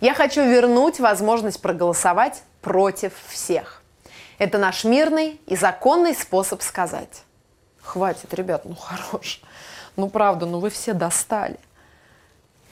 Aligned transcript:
Я 0.00 0.14
хочу 0.14 0.42
вернуть 0.42 0.98
возможность 0.98 1.60
проголосовать 1.60 2.42
против 2.62 3.12
всех. 3.28 3.82
Это 4.38 4.56
наш 4.56 4.84
мирный 4.84 5.40
и 5.46 5.56
законный 5.56 6.14
способ 6.14 6.62
сказать. 6.62 7.24
Хватит, 7.82 8.32
ребят, 8.32 8.64
ну 8.64 8.74
хорош. 8.74 9.42
Ну 9.96 10.08
правда, 10.08 10.46
ну 10.46 10.58
вы 10.58 10.70
все 10.70 10.94
достали. 10.94 11.58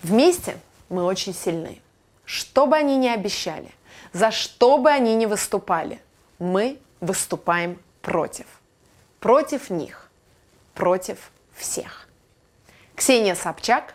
Вместе 0.03 0.59
мы 0.89 1.05
очень 1.05 1.35
сильны. 1.35 1.81
Что 2.25 2.67
бы 2.67 2.77
они 2.77 2.97
ни 2.97 3.09
обещали, 3.09 3.71
за 4.13 4.31
что 4.31 4.79
бы 4.79 4.91
они 4.91 5.15
ни 5.15 5.27
выступали, 5.27 6.01
мы 6.39 6.79
выступаем 7.01 7.79
против. 8.01 8.47
Против 9.21 9.71
них. 9.71 10.09
Против 10.75 11.31
всех. 11.55 12.09
Ксения 12.95 13.35
Собчак, 13.35 13.95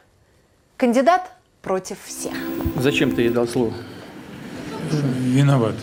кандидат 0.77 1.31
против 1.61 1.97
всех. 2.03 2.35
Зачем 2.83 3.15
ты 3.15 3.21
ей 3.21 3.29
дал 3.29 3.47
слово? 3.47 3.73
Виноват. 4.91 5.75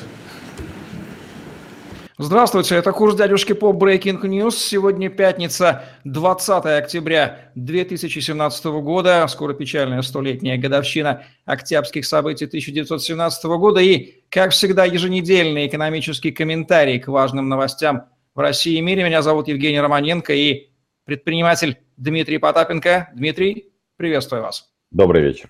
Здравствуйте, 2.19 2.75
это 2.75 2.93
курс 2.93 3.15
дядюшки 3.15 3.55
по 3.55 3.73
Breaking 3.73 4.21
News. 4.21 4.51
Сегодня 4.51 5.09
пятница, 5.09 5.87
20 6.05 6.67
октября 6.67 7.53
2017 7.55 8.65
года. 8.83 9.27
Скоро 9.29 9.55
печальная 9.55 10.03
столетняя 10.03 10.59
годовщина 10.59 11.25
октябрьских 11.47 12.05
событий 12.05 12.45
1917 12.45 13.45
года. 13.47 13.81
И, 13.81 14.17
как 14.29 14.51
всегда, 14.51 14.85
еженедельный 14.85 15.69
экономический 15.69 16.33
комментарий 16.33 17.01
к 17.01 17.09
важным 17.09 17.49
новостям 17.49 18.11
в 18.35 18.41
России 18.41 18.77
и 18.77 18.83
мире. 18.83 19.05
Меня 19.05 19.23
зовут 19.23 19.49
Евгений 19.49 19.81
Романенко 19.81 20.35
и 20.35 20.69
предприниматель 21.07 21.79
Дмитрий 21.97 22.37
Потапенко. 22.37 23.09
Дмитрий, 23.15 23.73
приветствую 23.97 24.43
вас. 24.43 24.71
Добрый 24.91 25.23
вечер. 25.23 25.49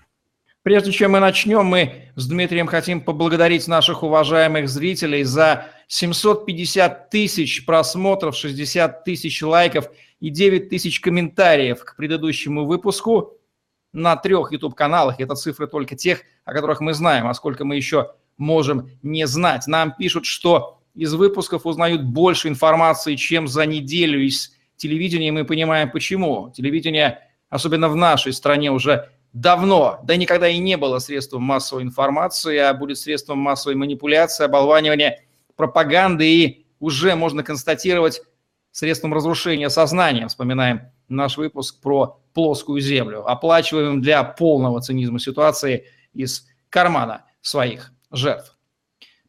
Прежде 0.63 0.91
чем 0.91 1.13
мы 1.13 1.19
начнем, 1.19 1.65
мы 1.65 2.11
с 2.15 2.27
Дмитрием 2.27 2.67
хотим 2.67 3.01
поблагодарить 3.01 3.67
наших 3.67 4.03
уважаемых 4.03 4.69
зрителей 4.69 5.23
за 5.23 5.65
750 5.87 7.09
тысяч 7.09 7.65
просмотров, 7.65 8.35
60 8.35 9.03
тысяч 9.03 9.41
лайков 9.41 9.89
и 10.19 10.29
9 10.29 10.69
тысяч 10.69 10.99
комментариев 10.99 11.83
к 11.83 11.95
предыдущему 11.95 12.65
выпуску 12.65 13.39
на 13.91 14.15
трех 14.15 14.51
YouTube-каналах. 14.51 15.19
Это 15.19 15.33
цифры 15.33 15.65
только 15.65 15.95
тех, 15.95 16.21
о 16.45 16.53
которых 16.53 16.79
мы 16.79 16.93
знаем, 16.93 17.25
а 17.25 17.33
сколько 17.33 17.65
мы 17.65 17.75
еще 17.75 18.11
можем 18.37 18.91
не 19.01 19.25
знать. 19.25 19.65
Нам 19.65 19.95
пишут, 19.97 20.27
что 20.27 20.79
из 20.93 21.11
выпусков 21.15 21.65
узнают 21.65 22.03
больше 22.03 22.49
информации, 22.49 23.15
чем 23.15 23.47
за 23.47 23.65
неделю 23.65 24.23
из 24.23 24.55
телевидения. 24.75 25.31
Мы 25.31 25.43
понимаем, 25.43 25.89
почему. 25.89 26.51
Телевидение, 26.55 27.19
особенно 27.49 27.89
в 27.89 27.95
нашей 27.95 28.31
стране, 28.31 28.71
уже 28.71 29.09
давно, 29.33 29.99
да 30.03 30.15
никогда 30.15 30.47
и 30.47 30.57
не 30.57 30.77
было 30.77 30.99
средством 30.99 31.43
массовой 31.43 31.83
информации, 31.83 32.57
а 32.57 32.73
будет 32.73 32.97
средством 32.97 33.39
массовой 33.39 33.75
манипуляции, 33.75 34.45
оболванивания, 34.45 35.23
пропаганды 35.55 36.27
и 36.27 36.65
уже 36.79 37.15
можно 37.15 37.43
констатировать 37.43 38.21
средством 38.71 39.13
разрушения 39.13 39.69
сознания. 39.69 40.27
Вспоминаем 40.27 40.81
наш 41.07 41.37
выпуск 41.37 41.81
про 41.81 42.19
плоскую 42.33 42.81
землю. 42.81 43.29
Оплачиваем 43.29 44.01
для 44.01 44.23
полного 44.23 44.81
цинизма 44.81 45.19
ситуации 45.19 45.85
из 46.13 46.47
кармана 46.69 47.25
своих 47.41 47.91
жертв. 48.11 48.57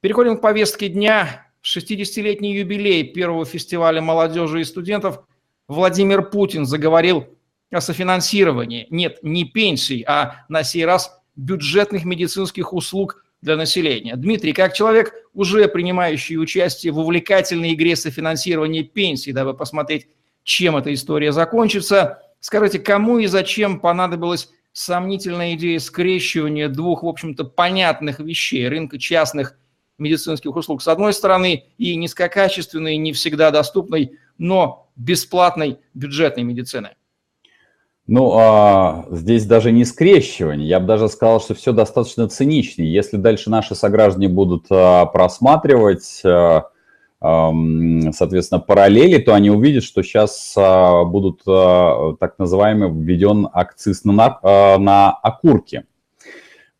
Переходим 0.00 0.38
к 0.38 0.40
повестке 0.40 0.88
дня. 0.88 1.46
60-летний 1.62 2.54
юбилей 2.54 3.04
первого 3.04 3.44
фестиваля 3.44 4.00
молодежи 4.00 4.62
и 4.62 4.64
студентов 4.64 5.22
Владимир 5.68 6.28
Путин 6.28 6.66
заговорил 6.66 7.31
о 7.72 7.80
софинансировании. 7.80 8.86
Нет, 8.90 9.18
не 9.22 9.44
пенсий, 9.44 10.04
а 10.06 10.44
на 10.48 10.62
сей 10.62 10.84
раз 10.84 11.18
бюджетных 11.36 12.04
медицинских 12.04 12.72
услуг 12.72 13.24
для 13.40 13.56
населения. 13.56 14.14
Дмитрий, 14.14 14.52
как 14.52 14.74
человек, 14.74 15.12
уже 15.34 15.66
принимающий 15.68 16.36
участие 16.36 16.92
в 16.92 16.98
увлекательной 16.98 17.74
игре 17.74 17.96
софинансирования 17.96 18.84
пенсий, 18.84 19.32
дабы 19.32 19.54
посмотреть, 19.54 20.06
чем 20.44 20.76
эта 20.76 20.92
история 20.92 21.32
закончится, 21.32 22.22
скажите, 22.40 22.78
кому 22.78 23.18
и 23.18 23.26
зачем 23.26 23.80
понадобилась 23.80 24.50
сомнительная 24.72 25.54
идея 25.54 25.78
скрещивания 25.78 26.68
двух, 26.68 27.02
в 27.02 27.08
общем-то, 27.08 27.44
понятных 27.44 28.20
вещей– 28.20 28.68
рынка 28.68 28.98
частных 28.98 29.56
медицинских 29.98 30.54
услуг 30.54 30.82
с 30.82 30.88
одной 30.88 31.12
стороны 31.12 31.64
и 31.78 31.96
низкокачественной, 31.96 32.96
не 32.96 33.12
всегда 33.12 33.50
доступной, 33.50 34.18
но 34.38 34.90
бесплатной 34.96 35.78
бюджетной 35.94 36.44
медицины– 36.44 36.90
ну, 38.08 38.32
а, 38.36 39.06
здесь 39.10 39.46
даже 39.46 39.70
не 39.70 39.84
скрещивание. 39.84 40.68
Я 40.68 40.80
бы 40.80 40.86
даже 40.86 41.08
сказал, 41.08 41.40
что 41.40 41.54
все 41.54 41.72
достаточно 41.72 42.28
цинично. 42.28 42.82
Если 42.82 43.16
дальше 43.16 43.48
наши 43.48 43.74
сограждане 43.74 44.28
будут 44.28 44.66
а, 44.70 45.06
просматривать, 45.06 46.20
а, 46.24 46.68
а, 47.20 47.52
соответственно, 48.12 48.60
параллели, 48.60 49.18
то 49.18 49.34
они 49.34 49.50
увидят, 49.50 49.84
что 49.84 50.02
сейчас 50.02 50.52
а, 50.56 51.04
будут 51.04 51.42
а, 51.46 52.16
так 52.18 52.40
называемый 52.40 52.90
введен 52.90 53.48
акциз 53.52 54.04
на, 54.04 54.38
а, 54.42 54.78
на 54.78 55.12
окурки. 55.12 55.84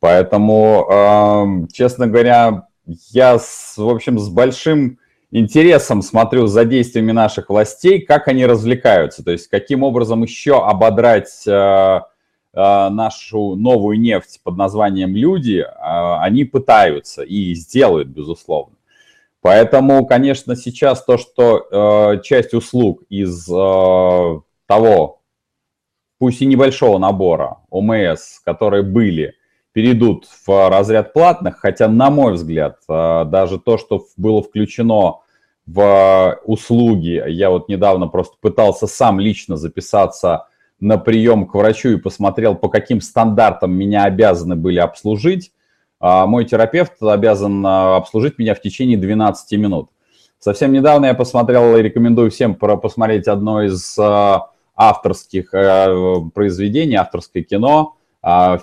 Поэтому, 0.01 0.89
а, 0.91 1.47
честно 1.73 2.09
говоря, 2.09 2.67
я, 3.11 3.39
в 3.39 3.89
общем, 3.89 4.19
с 4.19 4.29
большим 4.29 4.99
интересом 5.33 6.03
смотрю 6.03 6.47
за 6.47 6.65
действиями 6.65 7.13
наших 7.13 7.49
властей, 7.49 8.01
как 8.01 8.29
они 8.29 8.47
развлекаются, 8.47 9.25
то 9.25 9.33
есть 9.33 9.49
каким 9.49 9.83
образом 9.83 10.23
еще 10.23 10.63
ободрать 10.65 11.43
э, 11.47 11.51
э, 11.51 12.01
нашу 12.55 13.57
новую 13.57 13.99
нефть 13.99 14.41
под 14.45 14.57
названием 14.57 15.17
«люди», 15.17 15.65
э, 15.67 15.67
они 16.21 16.45
пытаются 16.45 17.23
и 17.23 17.55
сделают, 17.55 18.09
безусловно. 18.09 18.77
Поэтому, 19.41 20.07
конечно, 20.07 20.55
сейчас 20.55 21.05
то, 21.05 21.19
что 21.19 22.21
часть 22.23 22.55
услуг 22.55 23.03
из 23.09 23.45
того, 23.47 25.21
пусть 26.19 26.43
и 26.43 26.47
небольшого 26.47 26.99
набора 27.01 27.57
ОМС, 27.69 28.39
которые 28.45 28.85
были, 28.85 29.35
перейдут 29.73 30.27
в 30.47 30.71
разряд 30.71 31.13
платных, 31.13 31.59
хотя, 31.59 31.89
на 31.89 32.09
мой 32.09 32.35
взгляд, 32.35 32.79
даже 32.87 33.59
то, 33.59 33.79
что 33.79 34.07
было 34.17 34.45
включено 34.45 35.22
в 35.67 36.41
услуги. 36.45 37.23
Я 37.29 37.51
вот 37.51 37.69
недавно 37.69 38.09
просто 38.09 38.37
пытался 38.41 38.87
сам 38.87 39.21
лично 39.21 39.57
записаться 39.57 40.47
на 40.81 40.99
прием 40.99 41.47
к 41.47 41.55
врачу 41.55 41.91
и 41.91 41.97
посмотрел, 41.97 42.57
по 42.57 42.69
каким 42.69 43.01
стандартам 43.01 43.73
меня 43.73 44.05
обязаны 44.05 44.57
были 44.57 44.79
обслужить. 44.79 45.53
А, 46.01 46.27
мой 46.27 46.45
терапевт 46.45 47.01
обязан 47.01 47.65
а, 47.65 47.97
обслужить 47.97 48.39
меня 48.39 48.55
в 48.55 48.61
течение 48.61 48.99
12 48.99 49.59
минут. 49.59 49.91
Совсем 50.41 50.73
недавно 50.73 51.07
я 51.07 51.15
посмотрел 51.15 51.77
и 51.77 51.83
рекомендую 51.83 52.33
всем 52.33 52.57
посмотреть 52.57 53.29
одно 53.29 53.63
из 53.63 53.97
а, 53.97 54.51
авторских 54.75 55.55
э, 55.55 56.17
произведений, 56.35 56.97
авторское 56.97 57.43
кино, 57.43 57.97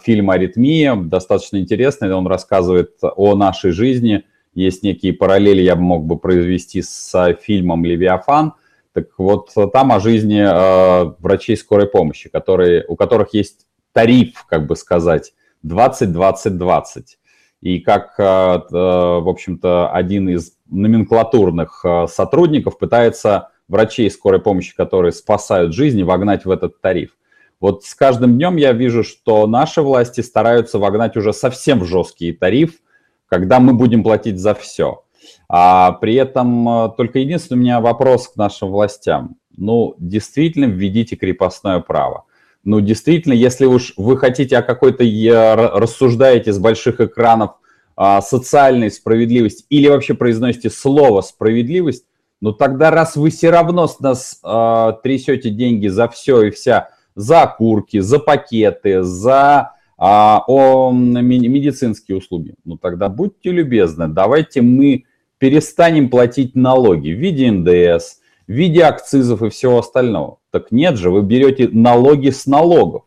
фильм 0.02 0.32
«Аритмия». 0.32 0.96
Достаточно 0.96 1.58
интересный, 1.58 2.12
он 2.14 2.26
рассказывает 2.26 2.96
о 3.02 3.36
нашей 3.36 3.72
жизни– 3.72 4.24
есть 4.60 4.84
некие 4.84 5.14
параллели, 5.14 5.62
я 5.62 5.76
мог 5.76 6.06
бы 6.06 6.18
произвести 6.18 6.82
с 6.82 7.34
фильмом 7.42 7.86
«Левиафан». 7.86 8.54
Так 8.94 9.08
вот, 9.18 9.52
там 9.72 9.92
о 9.92 10.00
жизни 10.00 10.42
э, 10.42 11.14
врачей 11.20 11.56
скорой 11.56 11.88
помощи, 11.88 12.28
которые, 12.30 12.86
у 12.88 12.96
которых 12.96 13.34
есть 13.34 13.68
тариф, 13.94 14.46
как 14.48 14.66
бы 14.66 14.76
сказать, 14.76 15.34
20-20-20. 15.66 17.04
И 17.62 17.80
как, 17.80 18.16
э, 18.18 18.24
э, 18.24 18.60
в 18.72 19.30
общем-то, 19.30 19.92
один 19.92 20.28
из 20.30 20.54
номенклатурных 20.70 21.82
э, 21.84 22.08
сотрудников 22.08 22.80
пытается 22.80 23.50
врачей 23.68 24.10
скорой 24.10 24.42
помощи, 24.42 24.76
которые 24.76 25.12
спасают 25.12 25.74
жизни, 25.74 26.04
вогнать 26.04 26.46
в 26.46 26.52
этот 26.52 26.82
тариф. 26.82 27.12
Вот 27.60 27.84
с 27.84 27.94
каждым 27.94 28.38
днем 28.38 28.56
я 28.56 28.72
вижу, 28.72 29.04
что 29.04 29.46
наши 29.46 29.82
власти 29.82 30.22
стараются 30.22 30.80
вогнать 30.80 31.16
уже 31.16 31.32
совсем 31.32 31.80
в 31.80 31.86
жесткий 31.86 32.34
тариф– 32.34 32.74
когда 33.30 33.60
мы 33.60 33.74
будем 33.74 34.04
платить 34.04 34.40
за 34.40 34.54
все. 34.54 35.04
А 35.48 35.94
при 35.94 36.16
этом 36.16 36.68
э, 36.68 36.90
только 36.98 37.20
единственный 37.20 37.58
у 37.58 37.62
меня 37.62 37.80
вопрос 37.80 38.28
к 38.28 38.36
нашим 38.36 38.70
властям. 38.70 39.36
Ну, 39.56 39.96
действительно, 39.98 40.66
введите 40.66 41.16
крепостное 41.16 41.80
право. 41.80 42.26
Ну, 42.64 42.82
действительно, 42.82 43.34
если 43.34 43.66
уж 43.66 43.94
вы 43.98 44.18
хотите 44.18 44.58
о 44.58 44.62
какой-то, 44.62 45.04
рассуждаете 45.76 46.52
с 46.52 46.60
больших 46.60 47.00
экранов 47.00 47.52
о 47.96 48.22
социальной 48.22 48.92
справедливости 48.92 49.66
или 49.70 49.88
вообще 49.90 50.14
произносите 50.14 50.70
слово 50.70 51.22
справедливость, 51.22 52.06
ну 52.42 52.54
тогда 52.54 52.92
раз 52.92 53.18
вы 53.18 53.30
все 53.30 53.50
равно 53.50 53.88
с 53.88 54.00
нас 54.00 54.40
э, 54.42 54.94
трясете 55.04 55.50
деньги 55.50 55.88
за 55.88 56.08
все 56.08 56.44
и 56.44 56.52
вся, 56.52 56.90
за 57.16 57.54
курки, 57.58 58.00
за 58.00 58.20
пакеты, 58.20 59.04
за 59.04 59.74
а, 60.00 60.44
о 60.48 60.92
медицинские 60.92 62.18
услуги. 62.18 62.56
Ну 62.64 62.78
тогда 62.78 63.10
будьте 63.10 63.52
любезны, 63.52 64.08
давайте 64.08 64.62
мы 64.62 65.04
перестанем 65.40 66.10
платить 66.10 66.56
налоги 66.56 67.12
в 67.12 67.20
виде 67.20 67.52
НДС, 67.52 68.20
в 68.48 68.52
виде 68.52 68.84
акцизов 68.84 69.44
и 69.44 69.50
всего 69.50 69.80
остального. 69.80 70.40
Так 70.52 70.72
нет 70.72 70.98
же, 70.98 71.10
вы 71.10 71.22
берете 71.22 71.68
налоги 71.70 72.30
с 72.30 72.46
налогов. 72.46 73.04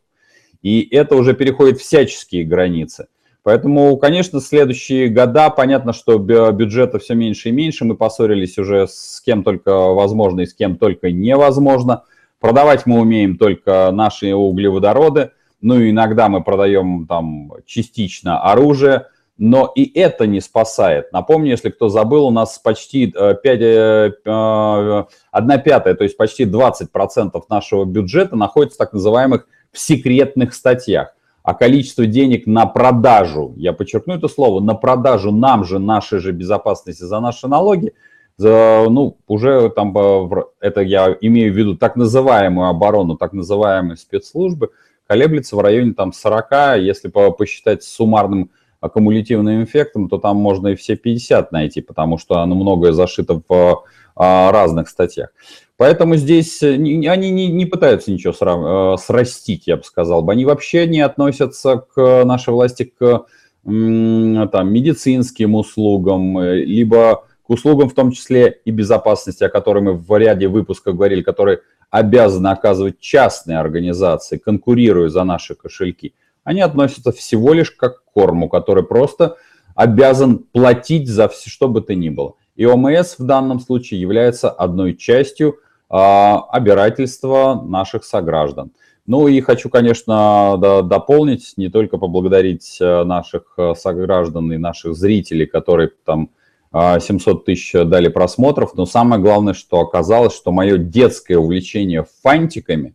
И 0.60 0.86
это 0.94 1.16
уже 1.16 1.34
переходит 1.34 1.80
всяческие 1.80 2.44
границы. 2.44 3.06
Поэтому, 3.42 3.96
конечно, 3.96 4.40
следующие 4.40 5.08
года, 5.08 5.50
понятно, 5.50 5.92
что 5.92 6.18
бюджета 6.18 6.98
все 6.98 7.14
меньше 7.14 7.48
и 7.48 7.52
меньше, 7.52 7.84
мы 7.84 7.96
поссорились 7.96 8.58
уже 8.58 8.86
с 8.86 9.20
кем 9.24 9.42
только 9.42 9.72
возможно 9.92 10.42
и 10.42 10.46
с 10.46 10.54
кем 10.54 10.76
только 10.76 11.10
невозможно. 11.10 12.04
Продавать 12.38 12.86
мы 12.86 13.00
умеем 13.00 13.38
только 13.38 13.90
наши 13.92 14.32
углеводороды, 14.34 15.30
ну 15.62 15.78
и 15.78 15.90
иногда 15.90 16.28
мы 16.28 16.42
продаем 16.42 17.06
там 17.06 17.52
частично 17.64 18.40
оружие, 18.42 19.06
но 19.38 19.72
и 19.74 19.90
это 19.98 20.26
не 20.26 20.40
спасает. 20.40 21.12
Напомню, 21.12 21.50
если 21.50 21.70
кто 21.70 21.88
забыл, 21.88 22.26
у 22.26 22.30
нас 22.30 22.58
почти 22.58 23.06
5, 23.06 23.44
1 23.44 23.62
э, 23.62 24.12
э, 24.24 25.58
пятая, 25.64 25.94
то 25.94 26.04
есть 26.04 26.16
почти 26.16 26.44
20% 26.44 27.42
нашего 27.48 27.84
бюджета 27.84 28.36
находится 28.36 28.76
в 28.76 28.78
так 28.78 28.92
называемых 28.92 29.46
в 29.72 29.78
секретных 29.78 30.54
статьях 30.54 31.14
а 31.42 31.54
количество 31.54 32.06
денег 32.06 32.46
на 32.46 32.66
продажу, 32.66 33.52
я 33.56 33.72
подчеркну 33.72 34.14
это 34.14 34.28
слово, 34.28 34.60
на 34.60 34.74
продажу 34.74 35.32
нам 35.32 35.64
же, 35.64 35.78
нашей 35.78 36.20
же 36.20 36.32
безопасности 36.32 37.02
за 37.02 37.20
наши 37.20 37.48
налоги, 37.48 37.94
за, 38.36 38.86
ну, 38.88 39.18
уже 39.26 39.68
там, 39.70 39.96
э, 39.96 40.42
это 40.60 40.80
я 40.80 41.16
имею 41.20 41.52
в 41.52 41.56
виду 41.56 41.76
так 41.76 41.96
называемую 41.96 42.68
оборону, 42.68 43.16
так 43.16 43.32
называемые 43.32 43.96
спецслужбы, 43.96 44.70
колеблется 45.06 45.56
в 45.56 45.60
районе 45.60 45.94
там 45.94 46.12
40, 46.12 46.78
если 46.78 47.08
посчитать 47.08 47.82
суммарным 47.82 48.50
аккумулятивным 48.80 49.62
эффектом, 49.62 50.08
то 50.08 50.18
там 50.18 50.36
можно 50.36 50.68
и 50.68 50.74
все 50.74 50.96
50 50.96 51.52
найти, 51.52 51.80
потому 51.80 52.18
что 52.18 52.40
оно 52.40 52.56
многое 52.56 52.92
зашито 52.92 53.40
в 53.48 53.84
а, 54.16 54.50
разных 54.50 54.88
статьях. 54.88 55.30
Поэтому 55.76 56.16
здесь 56.16 56.62
э, 56.62 56.74
они 56.74 57.30
не, 57.30 57.48
не 57.48 57.64
пытаются 57.64 58.12
ничего 58.12 58.32
срав, 58.32 58.98
э, 58.98 59.02
срастить, 59.02 59.66
я 59.66 59.76
бы 59.76 59.84
сказал. 59.84 60.28
Они 60.28 60.44
вообще 60.44 60.86
не 60.86 61.00
относятся 61.00 61.84
к 61.94 62.24
нашей 62.24 62.52
власти 62.52 62.84
к 62.84 63.26
там, 63.64 64.72
медицинским 64.72 65.54
услугам, 65.54 66.38
э, 66.38 66.58
либо 66.58 67.24
к 67.44 67.50
услугам 67.50 67.88
в 67.88 67.94
том 67.94 68.10
числе 68.12 68.60
и 68.64 68.70
безопасности, 68.70 69.44
о 69.44 69.48
которой 69.48 69.82
мы 69.82 69.92
в 69.94 70.18
ряде 70.18 70.48
выпусков 70.48 70.94
говорили, 70.94 71.22
которые 71.22 71.60
обязаны 71.92 72.48
оказывать 72.48 72.98
частные 72.98 73.58
организации, 73.58 74.38
конкурируя 74.38 75.10
за 75.10 75.22
наши 75.24 75.54
кошельки. 75.54 76.14
Они 76.42 76.62
относятся 76.62 77.12
всего 77.12 77.52
лишь 77.52 77.70
как 77.70 78.02
к 78.02 78.12
корму, 78.14 78.48
который 78.48 78.82
просто 78.82 79.36
обязан 79.74 80.38
платить 80.38 81.06
за 81.06 81.28
все, 81.28 81.50
что 81.50 81.68
бы 81.68 81.82
то 81.82 81.94
ни 81.94 82.08
было. 82.08 82.34
И 82.56 82.64
ОМС 82.64 83.18
в 83.18 83.24
данном 83.24 83.60
случае 83.60 84.00
является 84.00 84.50
одной 84.50 84.96
частью 84.96 85.58
а, 85.90 86.40
обирательства 86.50 87.62
наших 87.62 88.04
сограждан. 88.04 88.72
Ну 89.06 89.28
и 89.28 89.38
хочу, 89.42 89.68
конечно, 89.68 90.56
дополнить, 90.84 91.52
не 91.56 91.68
только 91.68 91.98
поблагодарить 91.98 92.78
э, 92.80 93.02
наших 93.02 93.54
э, 93.58 93.74
сограждан 93.76 94.52
и 94.52 94.58
наших 94.58 94.94
зрителей, 94.94 95.44
которые 95.44 95.90
там 96.04 96.30
700 96.72 97.42
а, 97.42 97.44
тысяч 97.44 97.72
дали 97.72 98.08
просмотров, 98.08 98.74
но 98.74 98.86
самое 98.86 99.20
главное, 99.20 99.52
что 99.52 99.80
оказалось, 99.80 100.34
что 100.34 100.52
мое 100.52 100.78
детское 100.78 101.36
увлечение 101.36 102.06
фантиками 102.22 102.94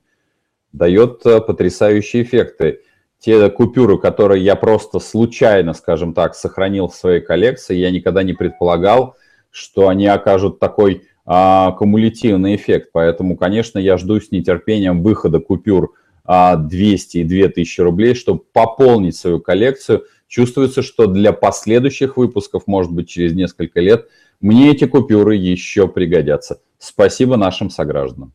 дает 0.72 1.26
э, 1.26 1.40
потрясающие 1.42 2.24
эффекты. 2.24 2.82
Те 3.20 3.50
купюры, 3.50 4.00
которые 4.00 4.44
я 4.44 4.56
просто 4.56 5.00
случайно, 5.00 5.74
скажем 5.74 6.14
так, 6.14 6.36
сохранил 6.36 6.88
в 6.88 6.96
своей 6.96 7.20
коллекции, 7.20 7.76
я 7.76 7.92
никогда 7.92 8.24
не 8.24 8.34
предполагал, 8.34 9.16
что 9.52 9.88
они 9.88 10.08
окажут 10.08 10.60
такой 10.60 11.04
а, 11.26 11.72
кумулятивный 11.72 12.56
эффект. 12.56 12.90
Поэтому, 12.94 13.36
конечно, 13.36 13.80
я 13.80 13.98
жду 13.98 14.20
с 14.20 14.32
нетерпением 14.32 15.04
выхода 15.04 15.40
купюр 15.40 15.94
а, 16.26 16.56
200 16.56 17.18
и 17.20 17.24
2000 17.24 17.82
рублей, 17.82 18.16
чтобы 18.16 18.42
пополнить 18.54 19.16
свою 19.16 19.40
коллекцию. 19.40 20.04
Чувствуется, 20.28 20.82
что 20.82 21.08
для 21.08 21.32
последующих 21.32 22.18
выпусков, 22.18 22.64
может 22.68 22.92
быть, 22.92 23.10
через 23.10 23.34
несколько 23.34 23.80
лет, 23.80 24.10
мне 24.40 24.72
эти 24.72 24.86
купюры 24.86 25.36
еще 25.36 25.88
пригодятся. 25.88 26.62
Спасибо 26.78 27.38
нашим 27.38 27.70
согражданам. 27.70 28.34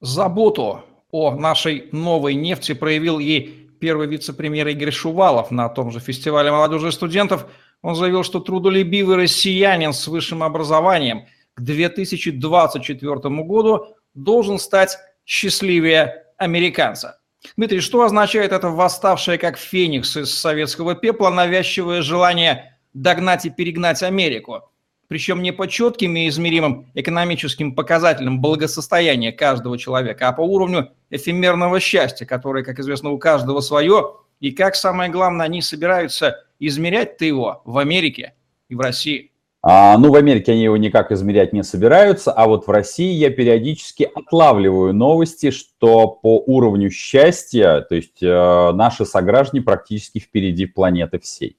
Заботу 0.00 0.82
о 1.10 1.36
нашей 1.36 1.88
новой 1.92 2.34
нефти 2.34 2.72
проявил 2.72 3.18
ей 3.18 3.68
первый 3.80 4.06
вице-премьер 4.08 4.66
Игорь 4.68 4.90
Шувалов 4.90 5.50
на 5.50 5.68
том 5.68 5.90
же 5.90 6.00
фестивале 6.00 6.50
молодежи 6.50 6.88
и 6.88 6.92
студентов– 6.92 7.46
он 7.82 7.96
заявил, 7.96 8.22
что 8.22 8.40
трудолюбивый 8.40 9.16
россиянин 9.16 9.92
с 9.92 10.06
высшим 10.06 10.42
образованием 10.42 11.26
к 11.54 11.60
2024 11.60 13.42
году 13.44 13.96
должен 14.14 14.58
стать 14.58 14.98
счастливее 15.26 16.24
американца. 16.38 17.20
Дмитрий, 17.56 17.80
что 17.80 18.02
означает 18.02 18.52
это 18.52 18.68
восставшее 18.68 19.38
как 19.38 19.58
феникс 19.58 20.16
из 20.16 20.32
советского 20.32 20.94
пепла 20.94 21.30
навязчивое 21.30 22.02
желание 22.02 22.78
догнать 22.94 23.44
и 23.46 23.50
перегнать 23.50 24.02
Америку? 24.02 24.70
Причем 25.08 25.42
не 25.42 25.52
по 25.52 25.68
четким 25.68 26.16
и 26.16 26.28
измеримым 26.28 26.90
экономическим 26.94 27.74
показателям 27.74 28.40
благосостояния 28.40 29.32
каждого 29.32 29.76
человека, 29.76 30.28
а 30.28 30.32
по 30.32 30.40
уровню 30.40 30.92
эфемерного 31.10 31.80
счастья, 31.80 32.24
которое, 32.24 32.64
как 32.64 32.78
известно, 32.78 33.10
у 33.10 33.18
каждого 33.18 33.60
свое, 33.60 34.16
и 34.40 34.52
как 34.52 34.74
самое 34.74 35.10
главное, 35.10 35.46
они 35.46 35.60
собираются 35.60 36.44
измерять-то 36.58 37.24
его 37.24 37.60
в 37.66 37.76
Америке 37.78 38.34
и 38.68 38.74
в 38.74 38.80
России? 38.80 39.31
А, 39.64 39.96
ну, 39.96 40.10
в 40.10 40.16
Америке 40.16 40.52
они 40.52 40.64
его 40.64 40.76
никак 40.76 41.12
измерять 41.12 41.52
не 41.52 41.62
собираются, 41.62 42.32
а 42.32 42.48
вот 42.48 42.66
в 42.66 42.70
России 42.70 43.12
я 43.12 43.30
периодически 43.30 44.10
отлавливаю 44.12 44.92
новости, 44.92 45.52
что 45.52 46.08
по 46.08 46.42
уровню 46.44 46.90
счастья, 46.90 47.86
то 47.88 47.94
есть 47.94 48.20
э, 48.20 48.72
наши 48.72 49.04
сограждане 49.06 49.62
практически 49.62 50.18
впереди 50.18 50.66
планеты 50.66 51.20
всей. 51.20 51.56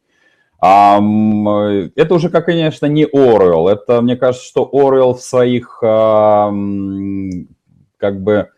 А, 0.60 1.00
это 1.96 2.14
уже, 2.14 2.30
как, 2.30 2.46
конечно, 2.46 2.88
не 2.88 3.06
Оруэлл. 3.06 3.70
Это, 3.70 4.02
мне 4.02 4.18
кажется, 4.18 4.48
что 4.48 4.70
Оруэлл 4.70 5.14
в 5.14 5.22
своих, 5.22 5.80
а, 5.82 6.52
как 7.98 8.22
бы, 8.22 8.50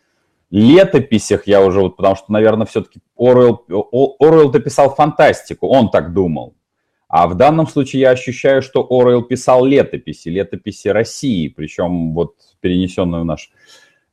летописях 0.50 1.45
я 1.45 1.63
уже, 1.63 1.81
вот, 1.81 1.98
потому 1.98 2.15
что, 2.15 2.31
наверное, 2.31 2.65
все-таки 2.65 3.00
Оруэлл, 3.15 3.63
Оруэлл-то 4.19 4.59
писал 4.59 4.95
фантастику, 4.95 5.68
он 5.68 5.91
так 5.91 6.13
думал. 6.13 6.56
А 7.07 7.27
в 7.27 7.35
данном 7.35 7.67
случае 7.67 8.01
я 8.01 8.09
ощущаю, 8.11 8.61
что 8.61 8.85
Оруэлл 8.89 9.23
писал 9.23 9.65
летописи, 9.65 10.29
летописи 10.29 10.87
России, 10.87 11.47
причем 11.49 12.13
вот 12.13 12.35
перенесенную 12.61 13.23
в 13.23 13.25
наш. 13.25 13.51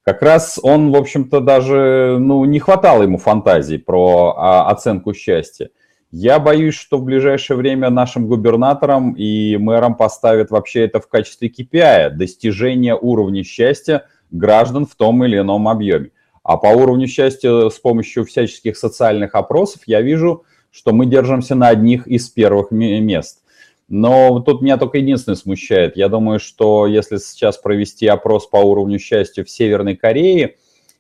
Как 0.04 0.20
раз 0.20 0.58
он, 0.62 0.90
в 0.90 0.96
общем-то, 0.96 1.40
даже, 1.40 2.16
ну, 2.18 2.44
не 2.44 2.58
хватало 2.58 3.04
ему 3.04 3.18
фантазии 3.18 3.76
про 3.76 4.34
а, 4.36 4.70
оценку 4.70 5.14
счастья. 5.14 5.70
Я 6.10 6.38
боюсь, 6.40 6.74
что 6.74 6.98
в 6.98 7.04
ближайшее 7.04 7.56
время 7.56 7.88
нашим 7.88 8.26
губернаторам 8.26 9.12
и 9.12 9.56
мэрам 9.56 9.94
поставят 9.94 10.50
вообще 10.50 10.84
это 10.84 11.00
в 11.00 11.08
качестве 11.08 11.49
KPI, 11.49 12.11
достижение 12.11 12.94
уровня 12.94 13.44
счастья 13.44 14.06
граждан 14.30 14.87
в 14.87 14.94
том 14.94 15.25
или 15.25 15.38
ином 15.38 15.68
объеме. 15.68 16.11
А 16.42 16.56
по 16.56 16.66
уровню 16.66 17.06
счастья 17.06 17.68
с 17.68 17.78
помощью 17.78 18.25
всяческих 18.25 18.76
социальных 18.76 19.34
опросов 19.34 19.82
я 19.87 20.02
вижу, 20.02 20.44
что 20.73 20.93
мы 20.93 21.07
держимся 21.07 21.55
на 21.55 21.69
одних 21.69 22.09
из 22.09 22.29
первых 22.29 22.73
мест. 22.73 23.43
Но 23.88 24.41
тут 24.41 24.62
меня 24.62 24.79
только 24.79 24.99
единственное 24.99 25.37
смущает. 25.37 25.97
Я 25.97 26.09
думаю, 26.09 26.41
что 26.41 26.87
если 26.87 27.19
сейчас 27.19 27.59
провести 27.59 28.07
опрос 28.07 28.47
по 28.47 28.57
уровню 28.57 28.99
счастья 28.99 29.45
в 29.45 29.50
Северной 29.50 29.97
Корее 29.97 30.57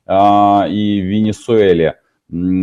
э, 0.06 0.68
и 0.68 1.00
Венесуэле, 1.00 2.00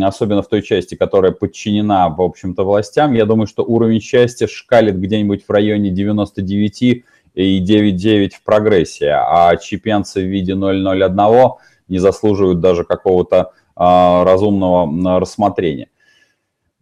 особенно 0.02 0.42
в 0.42 0.48
той 0.48 0.62
части, 0.62 0.94
которая 0.94 1.32
подчинена, 1.32 2.08
в 2.08 2.22
общем-то, 2.22 2.64
властям, 2.64 3.14
я 3.14 3.24
думаю, 3.24 3.48
что 3.48 3.64
уровень 3.64 4.00
счастья 4.00 4.46
шкалит 4.46 5.00
где-нибудь 5.00 5.44
в 5.46 5.50
районе 5.50 5.90
99 5.90 6.82
и 6.82 7.04
9,9 7.34 8.30
в 8.30 8.42
прогрессии, 8.42 9.10
а 9.10 9.56
чипенцы 9.56 10.22
в 10.22 10.26
виде 10.26 10.52
0,01 10.52 11.50
не 11.88 11.98
заслуживают 11.98 12.60
даже 12.60 12.84
какого-то 12.84 13.52
а, 13.76 14.24
разумного 14.24 15.18
рассмотрения. 15.20 15.88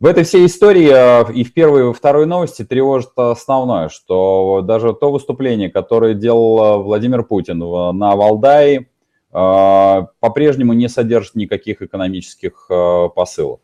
В 0.01 0.07
этой 0.07 0.23
всей 0.23 0.47
истории 0.47 0.91
а, 0.93 1.27
и 1.29 1.43
в 1.43 1.53
первой, 1.53 1.81
и 1.81 1.85
во 1.85 1.93
второй 1.93 2.25
новости 2.27 2.65
тревожит 2.65 3.11
основное, 3.17 3.89
что 3.89 4.63
даже 4.63 4.93
то 4.93 5.11
выступление, 5.11 5.71
которое 5.71 6.15
делал 6.15 6.61
а, 6.61 6.79
Владимир 6.79 7.25
Путин 7.25 7.59
на 7.59 8.15
Валдае, 8.15 8.89
по-прежнему 9.31 10.73
не 10.73 10.89
содержит 10.89 11.35
никаких 11.35 11.83
экономических 11.83 12.67
посылов. 13.15 13.61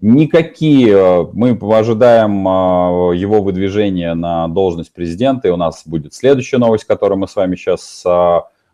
Никакие, 0.00 1.30
мы 1.32 1.56
ожидаем 1.78 2.42
его 3.14 3.40
выдвижения 3.40 4.14
на 4.14 4.48
должность 4.48 4.92
президента, 4.92 5.46
и 5.46 5.52
у 5.52 5.56
нас 5.56 5.86
будет 5.86 6.12
следующая 6.12 6.58
новость, 6.58 6.86
которую 6.86 7.20
мы 7.20 7.28
с 7.28 7.36
вами 7.36 7.54
сейчас 7.54 8.04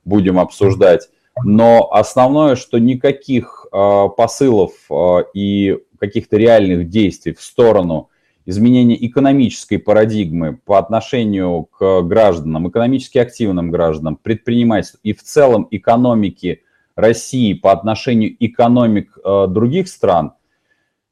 будем 0.06 0.38
обсуждать. 0.38 1.10
Но 1.44 1.92
основное, 1.92 2.56
что 2.56 2.78
никаких 2.78 3.66
э, 3.72 4.08
посылов 4.16 4.72
э, 4.90 5.24
и 5.34 5.78
каких-то 6.02 6.36
реальных 6.36 6.88
действий 6.88 7.32
в 7.32 7.40
сторону 7.40 8.10
изменения 8.44 8.96
экономической 9.06 9.76
парадигмы 9.76 10.58
по 10.64 10.76
отношению 10.80 11.68
к 11.70 12.02
гражданам, 12.02 12.68
экономически 12.68 13.18
активным 13.18 13.70
гражданам, 13.70 14.16
предпринимательству 14.16 14.98
и 15.04 15.12
в 15.12 15.22
целом 15.22 15.68
экономики 15.70 16.62
России 16.96 17.52
по 17.52 17.70
отношению 17.70 18.34
экономик 18.44 19.16
э, 19.16 19.46
других 19.48 19.86
стран 19.86 20.32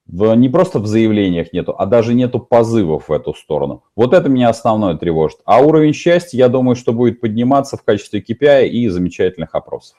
не 0.08 0.48
просто 0.48 0.80
в 0.80 0.88
заявлениях 0.88 1.52
нету, 1.52 1.72
а 1.78 1.86
даже 1.86 2.14
нету 2.14 2.40
позывов 2.40 3.08
в 3.08 3.12
эту 3.12 3.32
сторону. 3.32 3.84
Вот 3.94 4.12
это 4.12 4.28
меня 4.28 4.48
основное 4.48 4.96
тревожит. 4.96 5.38
А 5.44 5.60
уровень 5.60 5.92
счастья, 5.92 6.36
я 6.36 6.48
думаю, 6.48 6.74
что 6.74 6.92
будет 6.92 7.20
подниматься 7.20 7.76
в 7.76 7.84
качестве 7.84 8.20
KPI 8.20 8.66
и 8.66 8.88
замечательных 8.88 9.54
опросов. 9.54 9.98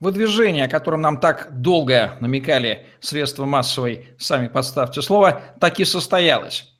Выдвижение, 0.00 0.66
о 0.66 0.68
котором 0.68 1.00
нам 1.00 1.18
так 1.18 1.48
долго 1.60 2.16
намекали 2.20 2.86
средства 3.00 3.46
массовой, 3.46 4.10
сами 4.16 4.46
подставьте 4.46 5.02
слово, 5.02 5.42
так 5.60 5.80
и 5.80 5.84
состоялось. 5.84 6.72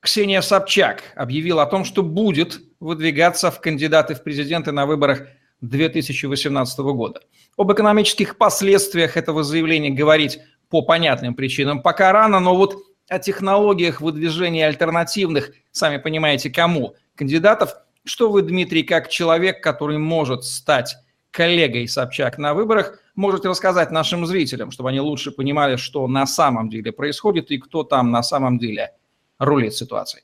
Ксения 0.00 0.42
Собчак 0.42 1.02
объявила 1.14 1.62
о 1.62 1.66
том, 1.66 1.86
что 1.86 2.02
будет 2.02 2.60
выдвигаться 2.78 3.50
в 3.50 3.60
кандидаты 3.62 4.14
в 4.14 4.22
президенты 4.22 4.72
на 4.72 4.84
выборах 4.84 5.26
2018 5.62 6.78
года. 6.80 7.22
Об 7.56 7.72
экономических 7.72 8.36
последствиях 8.36 9.16
этого 9.16 9.42
заявления 9.42 9.90
говорить 9.90 10.38
по 10.68 10.82
понятным 10.82 11.34
причинам 11.34 11.80
пока 11.80 12.12
рано, 12.12 12.40
но 12.40 12.54
вот 12.54 12.76
о 13.08 13.18
технологиях 13.18 14.02
выдвижения 14.02 14.66
альтернативных, 14.66 15.52
сами 15.72 15.96
понимаете, 15.96 16.50
кому, 16.50 16.94
кандидатов, 17.14 17.74
что 18.04 18.30
вы, 18.30 18.42
Дмитрий, 18.42 18.82
как 18.82 19.08
человек, 19.08 19.62
который 19.62 19.96
может 19.96 20.44
стать 20.44 20.96
коллегой 21.36 21.86
Собчак 21.86 22.38
на 22.38 22.54
выборах, 22.54 22.98
можете 23.14 23.48
рассказать 23.48 23.90
нашим 23.90 24.24
зрителям, 24.24 24.70
чтобы 24.70 24.88
они 24.88 25.00
лучше 25.00 25.30
понимали, 25.30 25.76
что 25.76 26.06
на 26.08 26.26
самом 26.26 26.70
деле 26.70 26.92
происходит 26.92 27.50
и 27.50 27.58
кто 27.58 27.84
там 27.84 28.10
на 28.10 28.22
самом 28.22 28.58
деле– 28.58 28.92
рулит 29.38 29.74
ситуацией? 29.74 30.22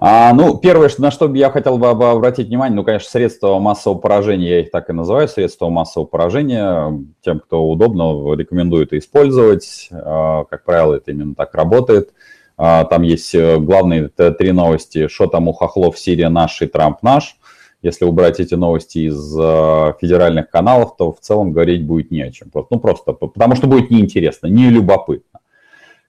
А, 0.00 0.32
ну, 0.32 0.56
первое, 0.58 0.90
на 0.98 1.10
что 1.10 1.32
я 1.34 1.50
хотел 1.50 1.76
бы 1.76 1.88
обратить 1.88 2.46
внимание, 2.46 2.76
ну, 2.76 2.84
конечно, 2.84 3.10
средства 3.10 3.58
массового 3.58 3.98
поражения, 3.98 4.48
я 4.48 4.60
их 4.60 4.70
так 4.70 4.88
и 4.90 4.92
называю, 4.92 5.26
средства 5.26 5.68
массового 5.70 6.06
поражения. 6.06 7.04
Тем, 7.20 7.40
кто 7.40 7.64
удобно, 7.64 8.32
рекомендую 8.34 8.84
это 8.84 8.96
использовать. 8.96 9.88
А, 9.90 10.44
как 10.44 10.64
правило, 10.64 10.94
это 10.94 11.10
именно 11.10 11.34
так 11.34 11.52
работает. 11.54 12.12
А, 12.56 12.84
там 12.84 13.02
есть 13.02 13.34
э, 13.34 13.58
главные 13.58 14.08
три 14.08 14.52
новости. 14.52 15.08
Что 15.08 15.26
там 15.26 15.48
у 15.48 15.52
хохлов, 15.52 15.98
Сирия 15.98 16.28
наш 16.28 16.62
и 16.62 16.66
Трамп 16.66 17.02
наш. 17.02 17.36
Если 17.80 18.04
убрать 18.04 18.40
эти 18.40 18.54
новости 18.54 18.98
из 18.98 19.36
э, 19.38 19.94
федеральных 20.00 20.50
каналов, 20.50 20.96
то 20.96 21.12
в 21.12 21.20
целом 21.20 21.52
говорить 21.52 21.86
будет 21.86 22.10
не 22.10 22.22
о 22.22 22.32
чем. 22.32 22.50
Ну, 22.52 22.80
просто 22.80 23.12
потому 23.12 23.54
что 23.54 23.68
будет 23.68 23.90
неинтересно, 23.90 24.48
не 24.48 24.68
любопытно. 24.68 25.40